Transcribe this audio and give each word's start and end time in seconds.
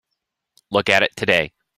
Look 0.71 0.89
at 0.89 1.03
it 1.03 1.15
today. 1.15 1.53